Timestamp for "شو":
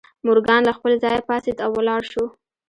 2.11-2.25